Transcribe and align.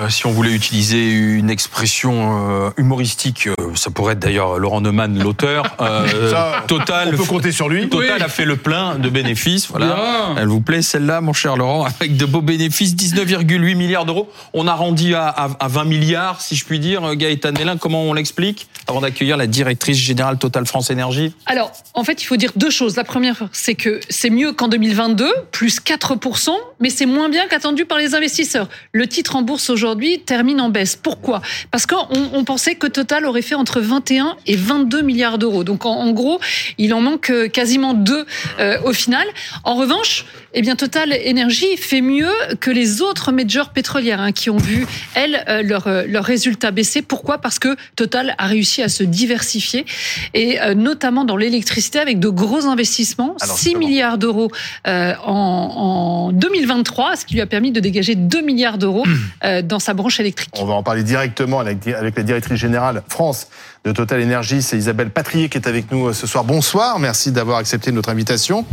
Euh, 0.00 0.08
si 0.08 0.26
on 0.26 0.30
voulait 0.30 0.52
utiliser 0.52 1.10
une 1.10 1.50
expression 1.50 2.66
euh, 2.66 2.70
humoristique, 2.76 3.46
euh, 3.46 3.54
ça 3.74 3.90
pourrait 3.90 4.14
être 4.14 4.18
d'ailleurs 4.18 4.58
Laurent 4.58 4.80
Neumann, 4.80 5.18
l'auteur. 5.22 5.76
Total, 6.66 7.10
on 7.12 7.16
peut 7.16 7.24
compter 7.24 7.52
sur 7.52 7.68
lui. 7.68 7.88
Total 7.88 8.22
a 8.22 8.28
fait 8.28 8.44
le 8.44 8.56
plein 8.56 8.96
de 8.96 9.08
bénéfices. 9.08 9.68
Voilà. 9.68 10.34
Elle 10.36 10.48
vous 10.48 10.60
plaît 10.60 10.82
celle-là, 10.82 11.20
mon 11.20 11.32
cher 11.32 11.56
Laurent, 11.56 11.84
avec 12.00 12.16
de 12.16 12.26
beaux 12.26 12.42
bénéfices, 12.42 12.94
19,8 12.94 13.74
milliards 13.76 14.04
d'euros. 14.04 14.30
On 14.52 14.66
a 14.66 14.74
rendu 14.74 15.14
à, 15.14 15.28
à, 15.28 15.68
20 15.68 15.84
milliards, 15.84 16.40
si 16.40 16.56
je 16.56 16.64
puis 16.64 16.78
dire. 16.78 17.14
Gaëtan 17.14 17.52
Nélin, 17.52 17.76
comment 17.76 18.02
on 18.02 18.14
l'explique 18.14 18.68
Avant 18.88 19.00
d'accueillir 19.00 19.36
la 19.36 19.46
directrice 19.46 19.98
générale 19.98 20.38
Total 20.38 20.66
France 20.66 20.90
Énergie? 20.90 21.34
Alors, 21.46 21.72
en 21.94 22.04
fait, 22.04 22.22
il 22.22 22.26
faut 22.26 22.36
dire 22.36 22.52
deux 22.56 22.70
choses. 22.70 22.96
La 22.96 23.04
première, 23.04 23.48
c'est 23.52 23.74
que 23.74 24.00
c'est 24.08 24.30
mieux 24.30 24.52
qu'en 24.52 24.68
2022, 24.68 25.30
plus 25.52 25.80
4%, 25.80 26.50
mais 26.80 26.90
c'est 26.90 27.06
moins 27.06 27.28
bien 27.28 27.46
qu'attendu 27.48 27.84
par 27.84 27.98
les 27.98 28.14
investisseurs. 28.14 28.68
Le 28.92 29.06
titre 29.06 29.36
en 29.36 29.42
bourse 29.42 29.70
aujourd'hui 29.70 29.83
termine 30.24 30.60
en 30.60 30.68
baisse. 30.68 30.96
Pourquoi? 30.96 31.42
Parce 31.70 31.86
qu'on 31.86 32.06
on 32.32 32.44
pensait 32.44 32.74
que 32.74 32.86
Total 32.86 33.24
aurait 33.26 33.42
fait 33.42 33.54
entre 33.54 33.80
21 33.80 34.36
et 34.46 34.56
22 34.56 35.02
milliards 35.02 35.38
d'euros. 35.38 35.64
Donc 35.64 35.86
en, 35.86 36.10
gros, 36.12 36.40
il 36.78 36.94
en 36.94 37.00
manque 37.00 37.30
euh, 37.30 37.48
quasiment 37.48 37.94
deux 37.94 38.26
euh, 38.58 38.78
au 38.84 38.92
final. 38.92 39.26
En 39.64 39.74
revanche, 39.74 40.24
eh 40.52 40.62
bien 40.62 40.76
Total 40.76 41.12
Energy 41.26 41.76
fait 41.76 42.00
mieux 42.00 42.32
que 42.60 42.70
les 42.70 43.02
autres 43.02 43.32
majors 43.32 43.70
pétrolières 43.70 44.20
hein, 44.20 44.32
qui 44.32 44.50
ont 44.50 44.56
vu 44.56 44.86
elles 45.14 45.44
euh, 45.48 45.62
leurs 45.62 45.88
leur 46.06 46.24
résultats 46.24 46.70
baisser. 46.70 47.02
Pourquoi? 47.02 47.38
Parce 47.38 47.58
que 47.58 47.76
Total 47.96 48.34
a 48.38 48.46
réussi 48.46 48.82
à 48.82 48.88
se 48.88 49.02
diversifier 49.02 49.84
et 50.32 50.58
notamment 50.74 51.24
dans 51.24 51.36
l'électricité 51.36 51.98
avec 51.98 52.18
de 52.18 52.28
gros 52.28 52.66
investissements, 52.66 53.36
6 53.38 53.76
milliards 53.76 54.18
d'euros 54.18 54.50
en, 54.86 55.10
en 55.26 56.32
2023, 56.32 57.16
ce 57.16 57.24
qui 57.24 57.34
lui 57.34 57.40
a 57.40 57.46
permis 57.46 57.72
de 57.72 57.80
dégager 57.80 58.14
2 58.14 58.40
milliards 58.40 58.78
d'euros 58.78 59.04
dans 59.66 59.78
sa 59.78 59.94
branche 59.94 60.20
électrique. 60.20 60.54
On 60.58 60.64
va 60.64 60.74
en 60.74 60.82
parler 60.82 61.02
directement 61.02 61.60
avec, 61.60 61.84
la 61.84 62.22
directrice 62.22 62.58
générale 62.58 63.02
France 63.08 63.48
de 63.84 63.92
Total 63.92 64.22
Energy. 64.22 64.62
C'est 64.62 64.76
Isabelle 64.76 65.10
Patrier 65.10 65.48
qui 65.48 65.58
est 65.58 65.68
avec 65.68 65.90
nous 65.90 66.08
euh, 66.08 66.12
ce 66.12 66.26
soir. 66.26 66.44
Bonsoir, 66.44 66.98
merci 66.98 67.32
d'avoir 67.32 67.58
accepté 67.58 67.92
notre 67.92 68.08
invitation. 68.08 68.64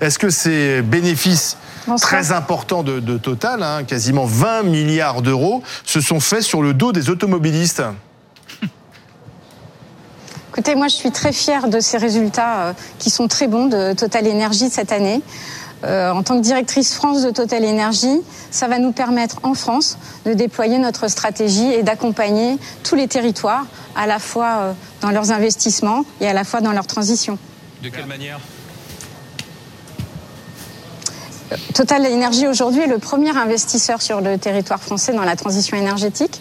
Est-ce 0.00 0.18
que 0.18 0.30
ces 0.30 0.82
bénéfices 0.82 1.56
très 2.00 2.32
importants 2.32 2.82
de, 2.82 3.18
Total, 3.18 3.62
hein, 3.62 3.84
quasiment 3.84 4.24
20 4.24 4.62
milliards 4.62 5.22
d'euros, 5.22 5.62
se 5.84 6.00
sont 6.00 6.20
faits 6.20 6.42
sur 6.42 6.62
le 6.62 6.74
dos 6.74 6.92
des 6.92 7.10
automobilistes? 7.10 7.82
Écoutez, 10.52 10.74
moi 10.74 10.88
je 10.88 10.96
suis 10.96 11.12
très 11.12 11.32
fière 11.32 11.68
de 11.68 11.80
ces 11.80 11.96
résultats 11.96 12.60
euh, 12.60 12.72
qui 12.98 13.10
sont 13.10 13.28
très 13.28 13.46
bons 13.46 13.66
de 13.66 13.92
Total 13.92 14.26
Energy 14.26 14.68
cette 14.68 14.92
année. 14.92 15.22
Euh, 15.82 16.10
en 16.10 16.22
tant 16.22 16.36
que 16.36 16.42
directrice 16.42 16.94
France 16.94 17.22
de 17.22 17.30
Total 17.30 17.64
Energy, 17.64 18.20
ça 18.50 18.68
va 18.68 18.78
nous 18.78 18.92
permettre 18.92 19.38
en 19.42 19.54
France 19.54 19.96
de 20.26 20.34
déployer 20.34 20.78
notre 20.78 21.08
stratégie 21.08 21.72
et 21.72 21.82
d'accompagner 21.82 22.58
tous 22.84 22.96
les 22.96 23.08
territoires, 23.08 23.64
à 23.96 24.06
la 24.06 24.18
fois 24.18 24.56
euh, 24.58 24.72
dans 25.00 25.10
leurs 25.10 25.30
investissements 25.30 26.04
et 26.20 26.28
à 26.28 26.32
la 26.32 26.44
fois 26.44 26.60
dans 26.60 26.72
leur 26.72 26.86
transition. 26.86 27.38
De 27.82 27.88
quelle 27.88 28.06
manière? 28.06 28.40
Total 31.74 32.06
Energy 32.06 32.46
aujourd'hui 32.46 32.82
est 32.82 32.86
le 32.86 32.98
premier 32.98 33.36
investisseur 33.36 34.02
sur 34.02 34.20
le 34.20 34.38
territoire 34.38 34.80
français 34.80 35.12
dans 35.12 35.24
la 35.24 35.34
transition 35.34 35.76
énergétique. 35.76 36.40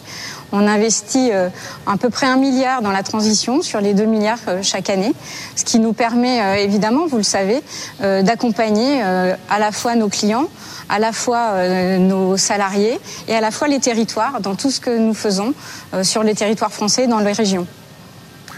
On 0.52 0.68
investit 0.68 1.30
euh, 1.32 1.50
à 1.86 1.98
peu 1.98 2.10
près 2.10 2.26
un 2.26 2.38
milliard 2.38 2.82
dans 2.82 2.92
la 2.92 3.04
transition 3.04 3.62
sur 3.62 3.82
les 3.82 3.94
deux 3.94 4.06
milliards 4.06 4.40
euh, 4.48 4.60
chaque 4.64 4.90
année, 4.90 5.14
ce 5.56 5.64
qui 5.64 5.80
nous 5.80 5.94
permet 5.94 6.42
euh, 6.42 6.56
évidemment, 6.56 7.08
vous 7.08 7.18
le 7.18 7.24
savez, 7.24 7.62
d'accompagner 8.00 9.02
à 9.02 9.60
la 9.60 9.72
fois 9.72 9.96
nos 9.96 10.10
clients, 10.10 10.48
à 10.88 11.00
la 11.00 11.12
fois 11.12 11.68
nos 11.98 12.38
salariés 12.38 13.00
et 13.28 13.36
à 13.36 13.42
la 13.42 13.52
fois 13.52 13.68
les 13.68 13.80
territoires 13.80 14.42
dans 14.42 14.56
tout 14.56 14.72
ce 14.72 14.80
que 14.80 14.98
nous 14.98 15.14
faisons 15.14 15.54
sur 16.04 16.24
les 16.24 16.36
territoires 16.36 16.72
français 16.72 17.08
dans 17.08 17.20
les 17.20 17.32
régions. 17.32 17.68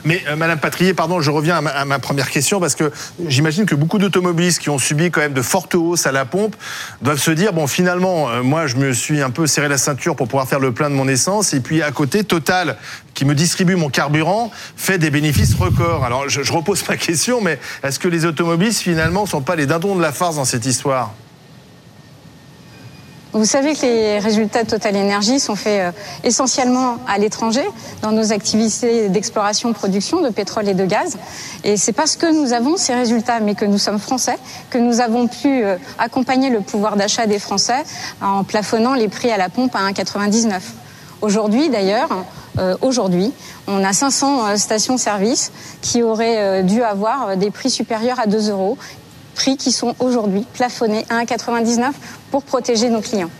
Mais 0.05 0.23
euh, 0.27 0.35
Madame 0.35 0.59
Patrier, 0.59 0.93
pardon, 0.93 1.21
je 1.21 1.31
reviens 1.31 1.57
à 1.65 1.85
ma, 1.85 1.99
première 1.99 2.29
question 2.29 2.59
parce 2.59 2.75
que 2.75 2.91
j'imagine 3.27 3.65
que 3.65 3.75
beaucoup 3.75 3.99
d'automobilistes 3.99 4.59
qui 4.59 4.69
ont 4.69 4.79
subi 4.79 5.11
quand 5.11 5.21
même 5.21 5.33
de 5.33 5.41
fortes 5.41 5.75
hausses 5.75 6.07
à 6.07 6.11
la 6.11 6.25
pompe 6.25 6.55
doivent 7.01 7.19
se 7.19 7.31
dire 7.31 7.53
bon, 7.53 7.67
finalement, 7.67 8.29
euh, 8.29 8.41
moi, 8.41 8.67
je 8.67 8.77
me 8.77 8.93
suis 8.93 9.21
un 9.21 9.29
peu 9.29 9.47
serré 9.47 9.67
la 9.67 9.77
ceinture 9.77 10.15
pour 10.15 10.27
pouvoir 10.27 10.47
faire 10.47 10.59
le 10.59 10.71
plein 10.71 10.89
de 10.89 10.95
mon 10.95 11.07
essence, 11.07 11.53
et 11.53 11.59
puis 11.59 11.81
à 11.81 11.91
côté, 11.91 12.23
Total, 12.23 12.77
qui 13.13 13.25
me 13.25 13.35
distribue 13.35 13.75
mon 13.75 13.89
carburant, 13.89 14.51
fait 14.75 14.97
des 14.97 15.09
bénéfices 15.09 15.55
records. 15.55 16.03
Alors, 16.05 16.29
je, 16.29 16.43
je 16.43 16.53
repose 16.53 16.83
ma 16.87 16.97
question, 16.97 17.41
mais 17.41 17.59
est-ce 17.83 17.99
que 17.99 18.07
les 18.07 18.25
automobilistes 18.25 18.81
finalement 18.81 19.25
sont 19.25 19.41
pas 19.41 19.55
les 19.55 19.65
dindons 19.65 19.95
de 19.95 20.01
la 20.01 20.11
farce 20.11 20.35
dans 20.35 20.45
cette 20.45 20.65
histoire? 20.65 21.13
Vous 23.33 23.45
savez 23.45 23.75
que 23.75 23.85
les 23.85 24.19
résultats 24.19 24.63
de 24.63 24.69
Total 24.69 24.95
Energy 24.95 25.39
sont 25.39 25.55
faits 25.55 25.79
euh, 25.79 25.91
essentiellement 26.25 26.97
à 27.07 27.17
l'étranger, 27.17 27.63
dans 28.01 28.11
nos 28.11 28.33
activités 28.33 29.07
d'exploration-production 29.07 30.21
de 30.21 30.29
pétrole 30.29 30.67
et 30.67 30.73
de 30.73 30.85
gaz. 30.85 31.17
Et 31.63 31.77
c'est 31.77 31.93
parce 31.93 32.17
que 32.17 32.25
nous 32.25 32.51
avons 32.51 32.75
ces 32.75 32.93
résultats, 32.93 33.39
mais 33.39 33.55
que 33.55 33.63
nous 33.63 33.77
sommes 33.77 33.99
français, 33.99 34.37
que 34.69 34.77
nous 34.77 34.99
avons 34.99 35.27
pu 35.27 35.63
euh, 35.63 35.77
accompagner 35.97 36.49
le 36.49 36.59
pouvoir 36.59 36.97
d'achat 36.97 37.25
des 37.25 37.39
Français 37.39 37.83
en 38.21 38.43
plafonnant 38.43 38.95
les 38.95 39.07
prix 39.07 39.31
à 39.31 39.37
la 39.37 39.47
pompe 39.47 39.75
à 39.75 39.89
1,99. 39.89 40.59
Aujourd'hui, 41.21 41.69
d'ailleurs, 41.69 42.09
euh, 42.59 42.75
aujourd'hui, 42.81 43.31
on 43.67 43.81
a 43.83 43.93
500 43.93 44.57
stations-service 44.57 45.53
qui 45.81 46.03
auraient 46.03 46.63
dû 46.63 46.81
avoir 46.83 47.37
des 47.37 47.51
prix 47.51 47.69
supérieurs 47.69 48.19
à 48.19 48.25
2 48.25 48.49
euros 48.49 48.77
prix 49.31 49.57
qui 49.57 49.71
sont 49.71 49.95
aujourd'hui 49.99 50.45
plafonnés 50.53 51.05
à 51.09 51.23
1,99 51.23 51.91
pour 52.29 52.43
protéger 52.43 52.89
nos 52.89 53.01
clients. 53.01 53.31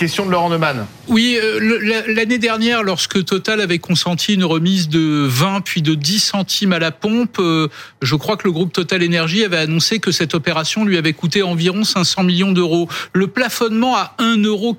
Question 0.00 0.24
de 0.24 0.30
Laurent 0.30 0.48
Neumann. 0.48 0.86
Oui, 1.08 1.38
euh, 1.38 2.02
l'année 2.06 2.38
dernière, 2.38 2.82
lorsque 2.82 3.22
Total 3.22 3.60
avait 3.60 3.78
consenti 3.78 4.32
une 4.32 4.44
remise 4.44 4.88
de 4.88 5.26
20 5.28 5.60
puis 5.60 5.82
de 5.82 5.94
10 5.94 6.20
centimes 6.20 6.72
à 6.72 6.78
la 6.78 6.90
pompe, 6.90 7.36
euh, 7.38 7.68
je 8.00 8.16
crois 8.16 8.38
que 8.38 8.44
le 8.44 8.52
groupe 8.52 8.72
Total 8.72 9.02
Énergie 9.02 9.44
avait 9.44 9.58
annoncé 9.58 9.98
que 9.98 10.10
cette 10.10 10.34
opération 10.34 10.86
lui 10.86 10.96
avait 10.96 11.12
coûté 11.12 11.42
environ 11.42 11.84
500 11.84 12.22
millions 12.22 12.52
d'euros. 12.52 12.88
Le 13.12 13.26
plafonnement 13.26 13.94
à 13.94 14.14
1,99 14.18 14.46
euro 14.46 14.74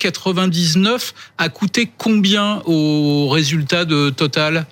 a 1.38 1.50
coûté 1.50 1.92
combien 2.00 2.64
au 2.66 3.30
résultat 3.30 3.86
de 3.86 4.10
Total? 4.10 4.66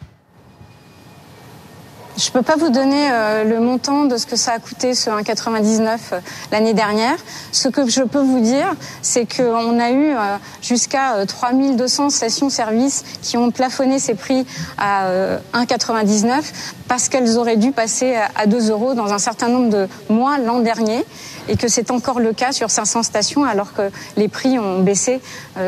Je 2.20 2.28
ne 2.28 2.34
peux 2.34 2.42
pas 2.42 2.58
vous 2.58 2.70
donner 2.70 3.10
euh, 3.12 3.46
le 3.46 3.62
montant 3.62 4.04
de 4.04 4.18
ce 4.18 4.26
que 4.26 4.36
ça 4.36 4.52
a 4.52 4.60
coûté 4.60 4.94
ce 4.94 5.10
1,99 5.10 5.98
euh, 6.12 6.20
l'année 6.52 6.74
dernière. 6.74 7.16
Ce 7.54 7.70
que 7.70 7.90
je 7.90 8.02
peux 8.02 8.22
vous 8.22 8.42
dire, 8.42 8.74
c'est 9.02 9.26
qu'on 9.26 9.80
a 9.80 9.92
eu 9.92 10.12
euh, 10.12 10.38
jusqu'à 10.62 11.26
3200 11.26 12.10
stations-service 12.10 13.06
qui 13.22 13.38
ont 13.38 13.52
plafonné 13.52 14.00
ces 14.00 14.16
prix 14.16 14.46
à 14.78 15.08
1,99 15.54 16.44
parce 16.88 17.08
qu'elles 17.08 17.38
auraient 17.38 17.58
dû 17.58 17.72
passer 17.72 18.16
à 18.36 18.46
2 18.48 18.70
euros 18.70 18.94
dans 18.94 19.14
un 19.14 19.20
certain 19.20 19.48
nombre 19.48 19.70
de 19.70 19.88
mois 20.10 20.38
l'an 20.40 20.60
dernier 20.60 21.06
et 21.48 21.56
que 21.56 21.68
c'est 21.68 21.92
encore 21.92 22.20
le 22.20 22.34
cas 22.34 22.52
sur 22.52 22.70
500 22.70 23.04
stations 23.04 23.46
alors 23.46 23.74
que 23.74 23.90
les 24.18 24.28
prix 24.28 24.60
ont 24.60 24.82
baissé 24.82 25.22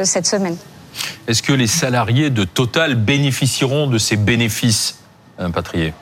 cette 0.03 0.27
semaine. 0.27 0.57
Est-ce 1.27 1.41
que 1.41 1.53
les 1.53 1.67
salariés 1.67 2.29
de 2.29 2.43
Total 2.43 2.95
bénéficieront 2.95 3.87
de 3.87 3.97
ces 3.97 4.17
bénéfices, 4.17 4.99
Patrier? 5.53 5.93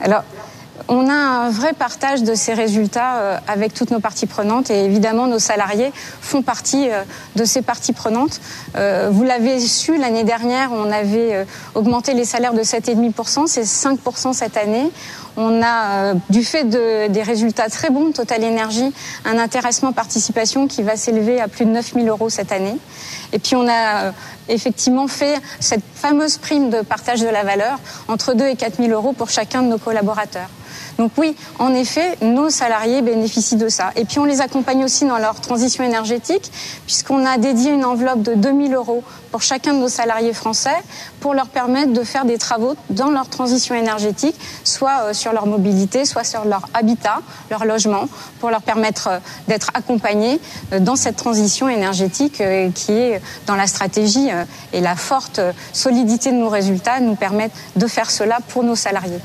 Alors, 0.00 0.22
on 0.88 1.08
a 1.08 1.14
un 1.14 1.50
vrai 1.50 1.72
partage 1.72 2.22
de 2.22 2.34
ces 2.34 2.54
résultats 2.54 3.16
euh, 3.16 3.38
avec 3.48 3.74
toutes 3.74 3.90
nos 3.90 4.00
parties 4.00 4.26
prenantes 4.26 4.70
et 4.70 4.84
évidemment 4.84 5.26
nos 5.26 5.38
salariés 5.38 5.90
font 6.20 6.42
partie 6.42 6.90
euh, 6.90 7.02
de 7.34 7.44
ces 7.44 7.62
parties 7.62 7.92
prenantes. 7.92 8.40
Euh, 8.76 9.08
vous 9.10 9.24
l'avez 9.24 9.58
su, 9.58 9.98
l'année 9.98 10.24
dernière, 10.24 10.70
on 10.72 10.92
avait 10.92 11.46
augmenté 11.74 12.14
les 12.14 12.24
salaires 12.24 12.54
de 12.54 12.62
7,5%, 12.62 13.46
c'est 13.46 13.62
5% 13.62 14.32
cette 14.32 14.56
année. 14.56 14.90
On 15.36 15.62
a, 15.62 16.14
du 16.30 16.44
fait 16.44 16.64
de, 16.64 17.08
des 17.08 17.22
résultats 17.22 17.68
très 17.68 17.90
bons 17.90 18.08
de 18.08 18.12
Total 18.12 18.42
Energy, 18.42 18.92
un 19.24 19.38
intéressement 19.38 19.92
participation 19.92 20.66
qui 20.66 20.82
va 20.82 20.96
s'élever 20.96 21.40
à 21.40 21.48
plus 21.48 21.66
de 21.66 21.70
9 21.70 21.94
000 21.94 22.06
euros 22.06 22.30
cette 22.30 22.52
année. 22.52 22.76
Et 23.32 23.38
puis 23.38 23.54
on 23.54 23.68
a 23.68 24.12
effectivement 24.48 25.08
fait 25.08 25.34
cette 25.60 25.82
fameuse 25.94 26.38
prime 26.38 26.70
de 26.70 26.80
partage 26.80 27.20
de 27.20 27.28
la 27.28 27.44
valeur 27.44 27.78
entre 28.08 28.34
2 28.34 28.46
et 28.46 28.56
4 28.56 28.76
000 28.76 28.90
euros 28.92 29.12
pour 29.12 29.28
chacun 29.28 29.62
de 29.62 29.68
nos 29.68 29.78
collaborateurs. 29.78 30.48
Donc 30.98 31.12
oui, 31.18 31.36
en 31.58 31.74
effet, 31.74 32.16
nos 32.22 32.48
salariés 32.48 33.02
bénéficient 33.02 33.56
de 33.56 33.68
ça. 33.68 33.90
Et 33.96 34.04
puis 34.04 34.18
on 34.18 34.24
les 34.24 34.40
accompagne 34.40 34.82
aussi 34.84 35.04
dans 35.04 35.18
leur 35.18 35.40
transition 35.40 35.84
énergétique, 35.84 36.50
puisqu'on 36.86 37.26
a 37.26 37.36
dédié 37.36 37.72
une 37.72 37.84
enveloppe 37.84 38.22
de 38.22 38.34
2000 38.34 38.74
euros 38.74 39.02
pour 39.30 39.42
chacun 39.42 39.74
de 39.74 39.80
nos 39.80 39.88
salariés 39.88 40.32
français 40.32 40.76
pour 41.20 41.34
leur 41.34 41.48
permettre 41.48 41.92
de 41.92 42.02
faire 42.04 42.24
des 42.24 42.38
travaux 42.38 42.74
dans 42.88 43.10
leur 43.10 43.28
transition 43.28 43.74
énergétique, 43.74 44.36
soit 44.64 45.02
euh, 45.02 45.12
sur 45.12 45.32
leur 45.32 45.46
mobilité, 45.46 46.06
soit 46.06 46.24
sur 46.24 46.44
leur 46.44 46.66
habitat, 46.72 47.20
leur 47.50 47.64
logement, 47.64 48.08
pour 48.40 48.50
leur 48.50 48.62
permettre 48.62 49.08
euh, 49.08 49.18
d'être 49.48 49.70
accompagnés 49.74 50.40
euh, 50.72 50.80
dans 50.80 50.96
cette 50.96 51.16
transition 51.16 51.68
énergétique 51.68 52.42
qui 52.74 52.92
est 52.92 53.20
dans 53.46 53.56
la 53.56 53.66
stratégie 53.66 54.28
et 54.72 54.80
la 54.80 54.96
forte 54.96 55.40
solidité 55.72 56.30
de 56.30 56.36
nos 56.36 56.48
résultats 56.48 57.00
nous 57.00 57.14
permettent 57.14 57.52
de 57.76 57.86
faire 57.86 58.10
cela 58.10 58.38
pour 58.48 58.62
nos 58.62 58.76
salariés. 58.76 59.20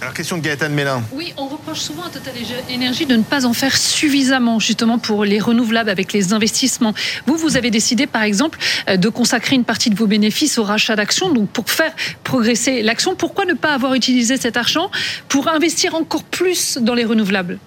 Alors, 0.00 0.14
question 0.14 0.38
de 0.38 0.42
Gaëtan 0.42 0.70
Mélin. 0.70 1.02
Oui, 1.12 1.34
on 1.36 1.46
reproche 1.46 1.80
souvent 1.80 2.04
à 2.04 2.08
Total 2.08 2.32
Énergie 2.70 3.04
de 3.04 3.16
ne 3.16 3.22
pas 3.22 3.44
en 3.44 3.52
faire 3.52 3.76
suffisamment, 3.76 4.58
justement, 4.58 4.98
pour 4.98 5.26
les 5.26 5.38
renouvelables 5.38 5.90
avec 5.90 6.14
les 6.14 6.32
investissements. 6.32 6.94
Vous, 7.26 7.36
vous 7.36 7.58
avez 7.58 7.70
décidé, 7.70 8.06
par 8.06 8.22
exemple, 8.22 8.58
euh, 8.88 8.96
de 8.96 9.08
consacrer 9.10 9.56
une 9.56 9.64
partie 9.64 9.90
de 9.90 9.94
vos 9.96 10.06
bénéfices 10.06 10.56
au 10.56 10.64
rachat 10.64 10.96
d'actions, 10.96 11.30
donc 11.30 11.50
pour 11.50 11.68
faire 11.70 11.92
progresser 12.24 12.82
l'action. 12.82 13.14
Pourquoi 13.14 13.44
ne 13.44 13.52
pas 13.52 13.74
avoir 13.74 13.92
utilisé 13.92 14.38
cet 14.38 14.56
argent 14.56 14.90
pour 15.28 15.48
investir 15.48 15.94
encore 15.94 16.24
plus 16.24 16.78
dans 16.80 16.94
les 16.94 17.04
renouvelables? 17.04 17.58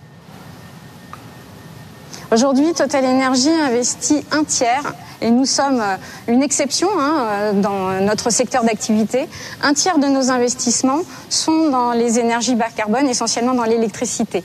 Aujourd'hui, 2.31 2.73
Total 2.73 3.05
Energy 3.05 3.49
investit 3.49 4.25
un 4.31 4.43
tiers 4.43 4.91
et 5.23 5.31
nous 5.31 5.45
sommes 5.45 5.81
euh, 5.81 5.95
une 6.27 6.43
exception 6.43 6.89
hein, 6.99 7.25
euh, 7.29 7.53
dans 7.53 8.01
notre 8.01 8.29
secteur 8.29 8.63
d'activité. 8.63 9.27
Un 9.63 9.73
tiers 9.73 9.97
de 9.97 10.07
nos 10.07 10.29
investissements 10.29 10.99
sont 11.29 11.69
dans 11.69 11.93
les 11.93 12.19
énergies 12.19 12.55
bas 12.55 12.67
carbone, 12.75 13.07
essentiellement 13.07 13.53
dans 13.53 13.63
l'électricité. 13.63 14.43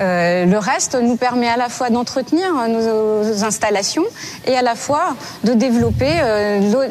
Euh, 0.00 0.44
le 0.44 0.58
reste 0.58 0.94
nous 0.94 1.16
permet 1.16 1.48
à 1.48 1.56
la 1.56 1.68
fois 1.68 1.90
d'entretenir 1.90 2.54
nos, 2.68 3.42
installations 3.42 4.04
et 4.46 4.56
à 4.56 4.62
la 4.62 4.76
fois 4.76 5.16
de 5.42 5.54
développer 5.54 6.12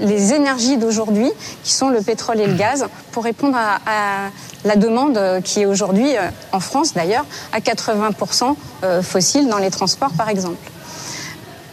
les 0.02 0.34
énergies 0.34 0.76
d'aujourd'hui, 0.76 1.32
qui 1.64 1.72
sont 1.72 1.88
le 1.88 2.02
pétrole 2.02 2.42
et 2.42 2.48
le 2.48 2.56
gaz, 2.56 2.86
pour 3.14 3.24
répondre 3.24 3.56
à, 3.56 3.76
à 3.86 4.30
la 4.66 4.76
demande 4.76 5.18
qui 5.46 5.62
est 5.62 5.66
aujourd'hui, 5.66 6.16
en 6.52 6.60
France 6.60 6.96
d'ailleurs, 6.96 7.26
à 7.54 7.60
80% 7.60 8.56
fossile 9.04 9.48
dans 9.48 9.60
les 9.60 9.72
transports 9.72 10.12
par 10.12 10.28
exemple. 10.28 10.58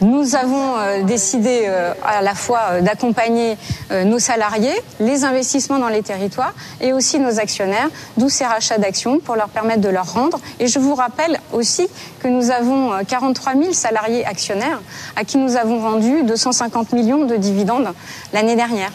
Nous 0.04 0.36
avons 0.36 0.76
euh, 0.76 1.02
décidé 1.02 1.62
euh, 1.64 1.94
à 2.04 2.20
la 2.20 2.34
fois 2.34 2.60
euh, 2.72 2.80
d'accompagner 2.82 3.56
nos 4.04 4.18
salariés, 4.18 4.74
les 5.00 5.24
investissements 5.24 5.78
dans 5.78 5.88
les 5.88 6.02
territoires 6.02 6.52
et 6.80 6.92
aussi 6.92 7.18
nos 7.18 7.38
actionnaires, 7.38 7.88
d'où 8.16 8.28
ces 8.28 8.44
rachats 8.44 8.76
d'actions 8.76 9.18
pour 9.18 9.36
leur 9.36 9.48
permettre 9.48 9.80
de 9.80 9.88
leur 9.88 10.12
rendre. 10.12 10.38
Et 10.60 10.66
je 10.66 10.78
vous 10.78 10.94
rappelle 10.94 11.38
aussi 11.52 11.86
que 12.20 12.28
nous 12.28 12.50
avons 12.50 12.90
43 13.06 13.54
000 13.54 13.72
salariés 13.72 14.26
actionnaires 14.26 14.80
à 15.16 15.24
qui 15.24 15.38
nous 15.38 15.56
avons 15.56 15.78
vendu 15.78 16.22
250 16.24 16.92
millions 16.92 17.24
de 17.24 17.36
dividendes 17.36 17.88
l'année 18.32 18.56
dernière. 18.56 18.90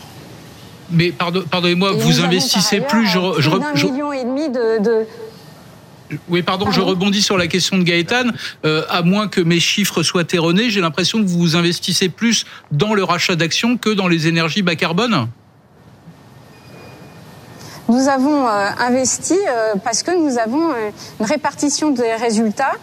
Mais 0.91 1.11
pardonnez-moi, 1.11 1.93
vous 1.93 2.21
investissez 2.21 2.81
plus. 2.81 3.07
Je, 3.07 3.19
je, 3.39 3.49
je, 3.75 3.87
million 3.87 4.11
et 4.11 4.23
demi 4.23 4.49
de, 4.49 4.79
de 4.79 5.05
oui, 6.27 6.41
pardon, 6.41 6.71
je 6.71 6.81
rebondis 6.81 7.21
sur 7.21 7.37
la 7.37 7.47
question 7.47 7.77
de 7.77 7.83
Gaëtan. 7.83 8.31
Euh, 8.65 8.83
à 8.89 9.01
moins 9.01 9.27
que 9.27 9.41
mes 9.41 9.59
chiffres 9.59 10.03
soient 10.03 10.23
erronés, 10.33 10.69
j'ai 10.69 10.81
l'impression 10.81 11.19
que 11.19 11.27
vous 11.27 11.55
investissez 11.55 12.09
plus 12.09 12.45
dans 12.71 12.93
le 12.93 13.03
rachat 13.03 13.35
d'actions 13.35 13.77
que 13.77 13.89
dans 13.89 14.07
les 14.07 14.27
énergies 14.27 14.61
bas 14.61 14.75
carbone. 14.75 15.27
Nous 17.87 18.07
avons 18.07 18.47
euh, 18.47 18.69
investi 18.79 19.33
euh, 19.33 19.73
parce 19.83 20.03
que 20.03 20.11
nous 20.11 20.37
avons 20.37 20.69
une 21.19 21.25
répartition 21.25 21.91
des 21.91 22.15
résultats 22.15 22.73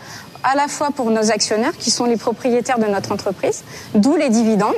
à 0.43 0.55
la 0.55 0.69
fois 0.69 0.91
pour 0.91 1.11
nos 1.11 1.31
actionnaires 1.31 1.77
qui 1.77 1.91
sont 1.91 2.05
les 2.05 2.17
propriétaires 2.17 2.79
de 2.79 2.87
notre 2.87 3.13
entreprise, 3.13 3.65
d'où 3.95 4.17
les 4.17 4.29
dividendes, 4.29 4.75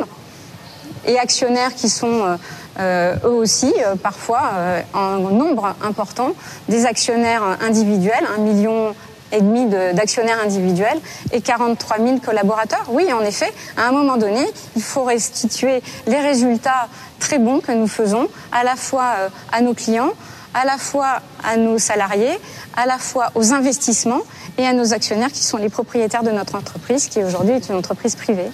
et 1.06 1.19
actionnaires 1.19 1.75
qui 1.75 1.89
sont 1.89 2.39
eux 2.81 3.29
aussi, 3.29 3.73
euh, 3.85 3.97
parfois, 3.97 4.51
euh, 4.55 4.83
en 4.95 5.19
nombre 5.19 5.75
important, 5.83 6.33
des 6.69 6.87
actionnaires 6.87 7.43
individuels, 7.61 8.25
un 8.37 8.41
million 8.41 8.95
et 9.31 9.43
demi 9.43 9.67
d'actionnaires 9.67 10.39
individuels 10.43 10.99
et 11.33 11.43
43 11.43 11.99
000 11.99 12.19
collaborateurs. 12.19 12.87
Oui, 12.89 13.13
en 13.13 13.21
effet, 13.21 13.53
à 13.77 13.87
un 13.87 13.93
moment 13.93 14.17
donné, 14.17 14.41
il 14.75 14.83
faut 14.83 15.05
restituer 15.05 15.83
les 16.07 16.19
résultats 16.19 16.89
très 17.21 17.39
bons 17.39 17.61
que 17.61 17.73
nous 17.73 17.89
faisons, 17.89 18.29
à 18.53 18.65
la 18.65 18.75
fois 18.75 19.13
à 19.53 19.61
nos 19.61 19.75
clients, 19.75 20.13
à 20.55 20.65
la 20.65 20.79
fois 20.79 21.21
à 21.45 21.59
nos 21.59 21.77
salariés, 21.79 22.39
à 22.75 22.87
la 22.87 22.97
fois 22.97 23.31
aux 23.35 23.53
investissements 23.53 24.23
et 24.57 24.67
à 24.67 24.73
nos 24.73 24.95
actionnaires 24.95 25.33
qui 25.33 25.43
sont 25.45 25.59
les 25.59 25.69
propriétaires 25.69 26.23
de 26.23 26.31
notre 26.31 26.55
entreprise, 26.55 27.07
qui 27.07 27.23
aujourd'hui 27.23 27.55
est 27.55 27.69
une 27.69 27.77
entreprise 27.77 28.17
privée. 28.17 28.51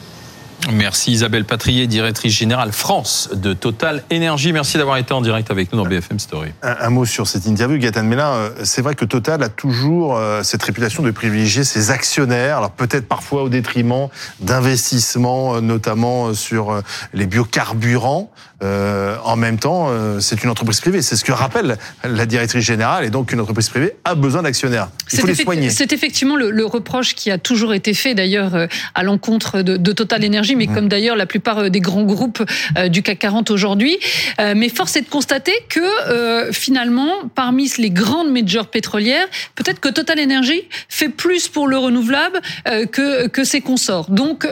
Merci 0.73 1.13
Isabelle 1.13 1.45
Patrier, 1.45 1.87
directrice 1.87 2.33
générale 2.33 2.73
France 2.73 3.31
de 3.35 3.53
Total 3.53 4.03
Énergie. 4.11 4.53
Merci 4.53 4.79
d'avoir 4.79 4.97
été 4.97 5.13
en 5.13 5.21
direct 5.21 5.51
avec 5.51 5.73
nous 5.73 5.83
dans 5.83 5.89
BFM 5.89 6.19
Story. 6.19 6.53
Un, 6.63 6.91
mot 6.91 7.05
sur 7.05 7.27
cette 7.27 7.47
interview, 7.47 7.79
Gaëtan 7.79 8.05
Mélin. 8.05 8.33
Euh, 8.33 8.51
c'est 8.65 8.81
vrai 8.81 8.95
que 8.95 9.05
Total 9.05 9.43
a 9.43 9.49
toujours 9.49 10.17
euh, 10.17 10.43
cette 10.43 10.63
réputation 10.63 11.03
de 11.03 11.11
privilégier 11.11 11.65
ses 11.65 11.91
actionnaires, 11.91 12.59
alors 12.59 12.71
peut-être 12.71 13.07
parfois 13.07 13.43
au 13.43 13.49
détriment 13.49 14.09
d'investissements, 14.41 15.57
euh, 15.57 15.61
notamment 15.61 16.33
sur 16.35 16.81
les 17.13 17.27
biocarburants. 17.27 18.31
En 19.25 19.37
même 19.37 19.59
temps, 19.59 19.91
c'est 20.21 20.43
une 20.43 20.51
entreprise 20.51 20.81
privée. 20.81 21.03
C'est 21.03 21.17
ce 21.17 21.25
que 21.25 21.33
rappelle 21.33 21.77
la 22.05 22.27
directrice 22.27 22.65
générale. 22.65 23.05
Et 23.05 23.11
donc, 23.11 23.33
une 23.33 23.41
entreprise 23.41 23.69
privée 23.69 23.95
a 24.05 24.15
besoin 24.15 24.43
d'actionnaires. 24.43 24.89
Il 25.13 25.21
faut 25.21 25.27
les 25.27 25.35
soigner. 25.35 25.71
C'est 25.71 25.93
effectivement 25.93 26.37
le, 26.37 26.65
reproche 26.65 27.15
qui 27.15 27.31
a 27.31 27.39
toujours 27.39 27.75
été 27.75 27.95
fait, 27.95 28.15
d'ailleurs, 28.15 28.69
à 28.95 29.03
l'encontre 29.03 29.63
de, 29.63 29.77
de 29.77 29.93
Total 29.93 30.25
Énergie 30.25 30.45
mais 30.55 30.67
comme 30.67 30.89
d'ailleurs 30.89 31.17
la 31.17 31.27
plupart 31.27 31.59
euh, 31.59 31.69
des 31.69 31.81
grands 31.81 32.03
groupes 32.03 32.43
euh, 32.77 32.89
du 32.89 33.03
CAC 33.03 33.19
40 33.21 33.51
aujourd'hui. 33.51 33.99
Euh, 34.41 34.55
mais 34.57 34.69
force 34.69 34.97
est 34.97 35.03
de 35.03 35.09
constater 35.09 35.53
que 35.69 36.51
finalement, 36.53 37.11
parmi 37.35 37.71
les 37.79 37.91
grandes 37.91 38.31
majors 38.31 38.67
pétrolières, 38.67 39.27
peut-être 39.55 39.81
que 39.81 39.89
Total 39.89 40.21
Energy 40.21 40.63
fait 40.89 41.09
plus 41.09 41.49
pour 41.49 41.69
le 41.69 41.79
renouvelable 41.79 42.41
que, 42.93 43.29
que 43.29 43.45
ses 43.45 43.61
consorts. 43.61 44.11
Donc, 44.11 44.47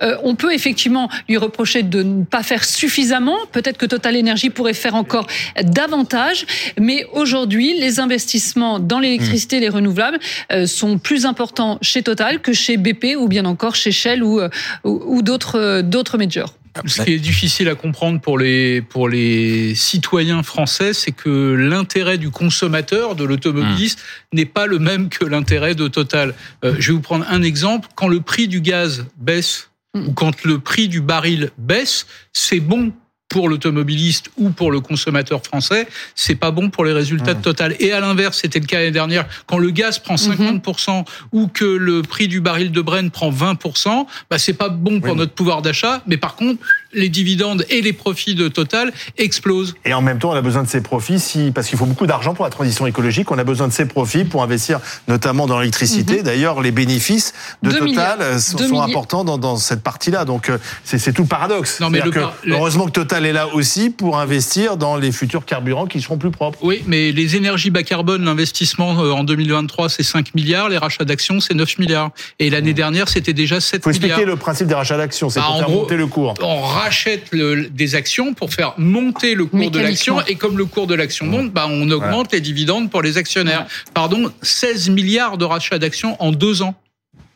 on 0.00 0.34
peut 0.34 0.52
effectivement 0.52 1.08
lui 1.28 1.36
reprocher 1.36 1.82
de 1.82 2.02
ne 2.02 2.24
pas 2.24 2.42
faire 2.42 2.64
suffisamment. 2.64 3.38
Peut-être 3.50 3.78
que 3.78 3.86
Total 3.86 4.16
Energy 4.16 4.50
pourrait 4.50 4.74
faire 4.74 4.94
encore 4.94 5.26
davantage. 5.62 6.46
Mais 6.78 7.04
aujourd'hui, 7.12 7.78
les 7.78 8.00
investissements 8.00 8.78
dans 8.78 9.00
l'électricité 9.00 9.56
et 9.56 9.60
les 9.60 9.68
renouvelables 9.68 10.18
sont 10.66 10.98
plus 10.98 11.26
importants 11.26 11.78
chez 11.82 12.02
Total 12.02 12.40
que 12.40 12.52
chez 12.52 12.76
BP 12.76 13.16
ou 13.16 13.28
bien 13.28 13.44
encore 13.44 13.74
chez 13.74 13.92
Shell 13.92 14.22
ou, 14.22 14.40
ou 14.84 15.22
d'autres 15.22 15.82
d'autres 15.82 16.18
majors. 16.18 16.54
Ce 16.86 17.02
qui 17.02 17.12
est 17.12 17.18
difficile 17.18 17.68
à 17.68 17.74
comprendre 17.74 18.20
pour 18.20 18.38
les 18.38 18.80
pour 18.80 19.08
les 19.08 19.74
citoyens 19.74 20.42
français, 20.42 20.94
c'est 20.94 21.12
que 21.12 21.54
l'intérêt 21.54 22.16
du 22.16 22.30
consommateur, 22.30 23.14
de 23.14 23.24
l'automobiliste, 23.24 23.98
hmm. 23.98 24.36
n'est 24.36 24.46
pas 24.46 24.66
le 24.66 24.78
même 24.78 25.08
que 25.10 25.24
l'intérêt 25.24 25.74
de 25.74 25.88
Total. 25.88 26.34
Euh, 26.64 26.74
je 26.78 26.88
vais 26.88 26.94
vous 26.94 27.02
prendre 27.02 27.26
un 27.28 27.42
exemple. 27.42 27.88
Quand 27.94 28.08
le 28.08 28.20
prix 28.20 28.48
du 28.48 28.62
gaz 28.62 29.04
baisse 29.18 29.68
hmm. 29.94 30.08
ou 30.08 30.12
quand 30.12 30.44
le 30.44 30.60
prix 30.60 30.88
du 30.88 31.02
baril 31.02 31.50
baisse, 31.58 32.06
c'est 32.32 32.60
bon 32.60 32.92
pour 33.32 33.48
l'automobiliste 33.48 34.30
ou 34.36 34.50
pour 34.50 34.70
le 34.70 34.80
consommateur 34.80 35.42
français, 35.42 35.88
c'est 36.14 36.34
pas 36.34 36.50
bon 36.50 36.68
pour 36.70 36.84
les 36.84 36.92
résultats 36.92 37.34
de. 37.34 37.42
Total. 37.42 37.74
Et 37.80 37.92
à 37.92 38.00
l'inverse, 38.00 38.38
c'était 38.42 38.60
le 38.60 38.66
cas 38.66 38.78
l'année 38.78 38.92
dernière, 38.92 39.26
quand 39.46 39.58
le 39.58 39.70
gaz 39.70 39.98
prend 39.98 40.14
50% 40.14 41.00
mmh. 41.00 41.04
ou 41.32 41.48
que 41.48 41.64
le 41.64 42.02
prix 42.02 42.28
du 42.28 42.40
baril 42.40 42.70
de 42.70 42.80
Brent 42.80 43.10
prend 43.10 43.32
20%, 43.32 44.06
bah 44.30 44.38
c'est 44.38 44.52
pas 44.52 44.68
bon 44.68 45.00
pour 45.00 45.16
notre 45.16 45.32
pouvoir 45.32 45.62
d'achat, 45.62 46.02
mais 46.06 46.18
par 46.18 46.36
contre, 46.36 46.62
les 46.92 47.08
dividendes 47.08 47.64
et 47.70 47.80
les 47.80 47.92
profits 47.92 48.34
de 48.34 48.48
Total 48.48 48.92
explosent. 49.18 49.74
Et 49.84 49.94
en 49.94 50.02
même 50.02 50.18
temps, 50.18 50.30
on 50.30 50.34
a 50.34 50.42
besoin 50.42 50.62
de 50.62 50.68
ces 50.68 50.80
profits 50.80 51.18
si, 51.18 51.50
parce 51.54 51.68
qu'il 51.68 51.78
faut 51.78 51.86
beaucoup 51.86 52.06
d'argent 52.06 52.34
pour 52.34 52.44
la 52.44 52.50
transition 52.50 52.86
écologique. 52.86 53.30
On 53.30 53.38
a 53.38 53.44
besoin 53.44 53.68
de 53.68 53.72
ces 53.72 53.86
profits 53.86 54.24
pour 54.24 54.42
investir 54.42 54.80
notamment 55.08 55.46
dans 55.46 55.58
l'électricité. 55.58 56.18
Mhm. 56.18 56.22
D'ailleurs, 56.22 56.60
les 56.60 56.70
bénéfices 56.70 57.32
de 57.62 57.70
Total 57.70 58.18
euh, 58.20 58.38
sont, 58.38 58.80
importants 58.80 59.24
dans, 59.24 59.38
dans, 59.38 59.56
cette 59.56 59.82
partie-là. 59.82 60.24
Donc, 60.24 60.50
euh, 60.50 60.58
c'est 60.84 61.12
tout 61.12 61.22
le 61.22 61.28
paradoxe. 61.28 61.80
Non, 61.80 61.90
mais 61.90 62.00
que, 62.00 62.20
heureusement 62.46 62.86
que 62.86 62.92
Total 62.92 63.26
est 63.26 63.32
là 63.32 63.48
aussi 63.54 63.90
pour 63.90 64.18
investir 64.18 64.76
dans 64.76 64.96
les 64.96 65.12
futurs 65.12 65.44
carburants 65.44 65.86
qui 65.86 66.00
seront 66.00 66.18
plus 66.18 66.30
propres. 66.30 66.58
Oui, 66.62 66.82
mais 66.86 67.12
les 67.12 67.36
énergies 67.36 67.70
bas 67.70 67.82
carbone, 67.82 68.24
l'investissement 68.24 69.02
euh, 69.02 69.12
en 69.12 69.24
2023, 69.24 69.88
c'est 69.88 70.02
5 70.02 70.34
milliards. 70.34 70.68
Les 70.68 70.78
rachats 70.78 71.04
d'actions, 71.04 71.40
c'est 71.40 71.54
9 71.54 71.78
milliards. 71.78 72.10
Et 72.38 72.50
l'année 72.50 72.72
mmh. 72.72 72.74
dernière, 72.74 73.08
c'était 73.08 73.32
déjà 73.32 73.60
7 73.60 73.86
milliards. 73.86 73.94
Il 73.94 74.00
faut 74.00 74.06
expliquer 74.06 74.26
le 74.26 74.36
principe 74.36 74.66
des 74.66 74.74
rachats 74.74 74.96
d'actions. 74.96 75.30
C'est 75.30 75.40
bah, 75.40 75.46
pour 75.48 75.58
faire 75.58 75.70
monter 75.70 75.96
le 75.96 76.06
cours 76.06 76.34
rachète 76.82 77.30
des 77.34 77.94
actions 77.94 78.34
pour 78.34 78.52
faire 78.52 78.74
monter 78.78 79.34
le 79.34 79.46
cours 79.46 79.70
de 79.70 79.78
l'action. 79.78 80.20
Et 80.26 80.34
comme 80.34 80.58
le 80.58 80.64
cours 80.64 80.86
de 80.86 80.94
l'action 80.94 81.26
monte, 81.26 81.52
bah, 81.52 81.66
on 81.68 81.90
augmente 81.90 82.32
les 82.32 82.40
dividendes 82.40 82.90
pour 82.90 83.02
les 83.02 83.18
actionnaires. 83.18 83.66
Pardon, 83.94 84.30
16 84.42 84.90
milliards 84.90 85.38
de 85.38 85.44
rachats 85.44 85.78
d'actions 85.78 86.16
en 86.20 86.32
deux 86.32 86.62
ans. 86.62 86.74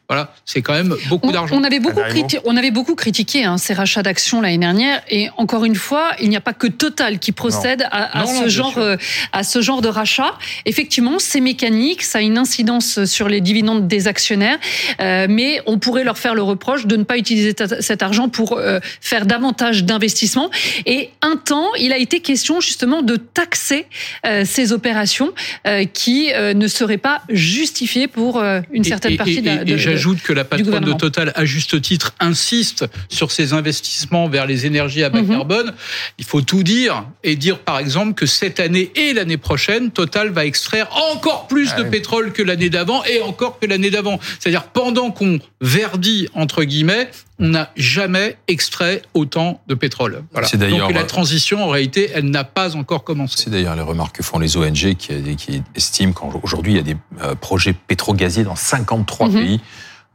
Voilà, 0.09 0.33
c'est 0.45 0.63
quand 0.63 0.73
même 0.73 0.95
beaucoup 1.09 1.33
d'argent. 1.33 1.57
On 1.59 1.65
avait 1.65 1.81
beaucoup, 1.81 2.01
on 2.45 2.57
avait 2.57 2.71
beaucoup 2.71 2.95
critiqué 2.95 3.45
hein, 3.45 3.59
ces 3.59 3.75
rachats 3.75 4.05
d'actions 4.05 4.41
l'année 4.41 4.59
dernière, 4.59 5.03
et 5.11 5.31
encore 5.37 5.65
une 5.65 5.75
fois, 5.75 6.13
il 6.21 6.29
n'y 6.29 6.37
a 6.37 6.41
pas 6.41 6.53
que 6.53 6.69
Total 6.69 7.19
qui 7.19 7.33
procède 7.33 7.89
à, 7.91 8.25
ce 8.27 8.49
genre, 8.49 8.79
euh, 8.79 8.97
à 9.33 9.43
ce 9.43 9.61
genre 9.61 9.83
de 9.83 9.89
rachat. 9.89 10.35
Effectivement, 10.65 11.19
c'est 11.19 11.41
mécanique, 11.41 12.03
ça 12.03 12.19
a 12.19 12.21
une 12.21 12.39
incidence 12.39 13.05
sur 13.05 13.29
les 13.29 13.41
dividendes 13.41 13.89
des 13.89 14.07
actionnaires, 14.07 14.59
euh, 15.01 15.27
mais 15.29 15.61
on 15.67 15.79
pourrait 15.79 16.05
leur 16.05 16.19
faire 16.19 16.37
le 16.37 16.43
reproche 16.43 16.87
de 16.87 16.97
ne 16.97 17.03
pas 17.03 17.19
utiliser 17.19 17.55
cet 17.81 18.03
argent 18.03 18.29
pour 18.29 18.53
euh, 18.53 18.79
faire 19.01 19.27
davantage 19.27 19.83
d'investissements. 19.83 20.51
Et 20.85 21.11
un 21.21 21.37
temps, 21.37 21.75
il 21.81 21.93
a 21.93 21.99
été 21.99 22.21
question 22.21 22.61
justement 22.61 23.03
de 23.03 23.17
taxer 23.17 23.87
ces 24.45 24.73
opérations 24.73 25.33
qui 25.93 26.31
ne 26.33 26.69
seraient 26.69 26.99
pas 26.99 27.23
justifiées 27.29 28.09
pour 28.09 28.43
une 28.73 28.85
certaine 28.85 29.17
partie 29.17 29.43
de, 29.43 29.65
de 29.65 29.96
j'ajoute 29.97 30.23
que 30.23 30.33
la 30.33 30.45
patronne 30.45 30.85
de 30.85 30.93
Total, 30.93 31.33
à 31.35 31.45
juste 31.45 31.81
titre, 31.81 32.15
insiste 32.21 32.87
sur 33.09 33.31
ses 33.31 33.53
investissements 33.53 34.29
vers 34.29 34.47
les 34.47 34.67
énergies 34.67 35.03
à 35.03 35.11
bas 35.11 35.23
mhm. 35.23 35.29
carbone. 35.29 35.75
Il 36.19 36.25
faut 36.25 36.43
tout 36.43 36.63
dire 36.63 37.05
et 37.23 37.37
dire 37.37 37.59
par 37.59 37.79
exemple 37.79 38.15
que 38.15 38.27
cette 38.27 38.61
année 38.61 38.91
et 38.95 39.13
l'année 39.13 39.37
prochaine, 39.37 39.91
Total 39.91 40.31
va 40.31 40.45
extraire 40.45 40.89
encore 41.13 41.47
plus 41.47 41.75
de 41.75 41.83
pétrole 41.83 42.33
que 42.33 42.43
l'année 42.43 42.71
d'avant 42.71 43.05
et 43.05 43.21
encore 43.21 43.59
que 43.59 43.67
l'année 43.67 43.91
d'avant. 43.91 44.21
C'est-à-dire 44.39 44.65
pendant 44.65 45.11
qu'on 45.11 45.39
verdit 45.61 46.29
entre 46.35 46.65
guillemets, 46.65 47.11
on 47.39 47.49
n'a 47.49 47.71
jamais 47.77 48.37
extrait 48.49 49.03
autant 49.15 49.61
de 49.67 49.75
pétrole. 49.75 50.25
Voilà. 50.33 50.49
Donc 50.49 50.93
la 50.93 51.05
transition, 51.05 51.63
en 51.63 51.69
réalité, 51.69 52.11
elle 52.15 52.31
n'a 52.31 52.45
pas 52.45 52.77
encore 52.77 53.05
commencé. 53.05 53.43
C'est 53.45 53.51
d'ailleurs 53.51 53.77
les 53.77 53.83
remarques 53.83 54.17
que 54.17 54.23
font 54.23 54.39
les 54.39 54.57
ONG 54.57 54.95
qui, 54.95 55.37
qui 55.37 55.63
estiment 55.75 56.13
qu'aujourd'hui, 56.13 56.73
il 56.73 56.77
y 56.77 56.81
a 56.81 56.83
des 56.83 56.97
euh, 57.23 57.35
projets 57.35 57.75
pétro-gaziers 57.75 58.45
dans 58.45 58.57
53 58.57 59.29
mhm. 59.29 59.35
pays. 59.35 59.61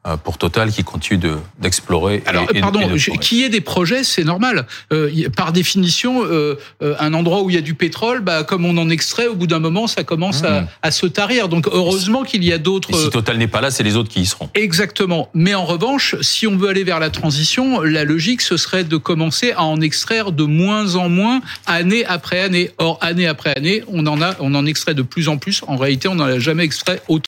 Euh, 0.08 0.18
pour 0.18 0.40
Total 0.40 0.72
qui 0.72 0.84
continue 0.84 1.20
d'explorer. 1.60 2.24
Alors, 2.26 2.48
pardon, 2.60 2.82
qu'il 3.22 3.38
y 3.38 3.44
ait 3.44 3.50
des 3.50 3.62
projets, 3.62 4.04
c'est 4.04 4.24
normal. 4.24 4.66
Euh, 4.92 5.30
par 5.38 5.52
définition, 5.52 6.24
euh, 6.26 6.56
un 6.82 7.14
endroit 7.14 7.44
où 7.44 7.52
il 7.52 7.56
y 7.56 7.60
a 7.60 7.62
du 7.62 7.76
pétrole, 7.76 8.22
bah, 8.22 8.44
comme 8.44 8.66
on 8.66 8.76
en 8.80 8.90
extrait, 8.90 9.28
au 9.28 9.36
bout 9.36 9.46
d'un 9.46 9.60
moment, 9.60 9.86
ça 9.86 10.04
commence 10.04 10.44
à, 10.44 10.66
à, 10.82 10.90
se 10.90 11.06
tarir. 11.06 11.50
Donc, 11.50 11.68
heureusement 11.72 12.24
qu'il 12.24 12.44
y 12.44 12.52
a 12.52 12.58
d'autres. 12.58 12.92
Si 12.96 13.12
Total 13.12 13.38
n'est 13.38 13.48
pas 13.48 13.62
là, 13.62 13.70
c'est 13.70 13.84
les 13.84 13.96
autres 13.96 14.10
qui 14.10 14.22
y 14.22 14.26
seront. 14.26 14.50
Exactement. 14.56 15.30
Mais 15.36 15.54
en 15.54 15.66
revanche, 15.66 16.16
si 16.22 16.48
on 16.48 16.58
veut 16.58 16.70
aller 16.70 16.84
vers 16.84 17.00
la 17.00 17.12
transition, 17.12 17.82
la 17.82 18.04
logique, 18.04 18.42
ce 18.42 18.58
serait 18.58 18.84
de 18.84 18.98
commencer 18.98 19.52
à 19.52 19.66
en 19.66 19.82
extraire 19.82 20.32
de 20.32 20.46
moins 20.46 20.96
en 20.96 21.10
moins, 21.10 21.42
année 21.68 22.06
après 22.06 22.40
année. 22.40 22.72
Or, 22.80 22.98
année 23.02 23.28
après 23.28 23.56
année, 23.56 23.84
on 23.88 24.08
en 24.08 24.20
a, 24.20 24.36
on 24.40 24.56
en 24.56 24.66
extrait 24.66 24.96
de 24.96 25.04
plus 25.04 25.30
en 25.30 25.38
plus. 25.38 25.62
En 25.68 25.76
réalité, 25.76 26.08
on 26.08 26.16
n'en 26.16 26.26
a 26.26 26.40
jamais 26.40 26.64
extrait 26.64 27.04
autant. 27.08 27.20